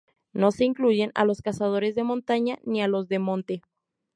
No 0.33 0.49
se 0.49 0.65
incluyen 0.65 1.11
a 1.13 1.25
los 1.25 1.43
cazadores 1.43 1.93
de 1.93 2.01
montaña, 2.03 2.57
ni 2.63 2.81
a 2.81 2.87
los 2.87 3.07
de 3.07 3.19
monte. 3.19 3.61